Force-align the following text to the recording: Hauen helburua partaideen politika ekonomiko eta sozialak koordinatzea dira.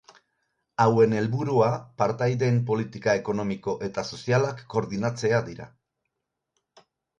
Hauen 0.85 1.11
helburua 1.17 1.67
partaideen 2.03 2.57
politika 2.71 3.15
ekonomiko 3.21 3.77
eta 3.89 4.07
sozialak 4.15 4.67
koordinatzea 4.75 5.45
dira. 5.53 5.71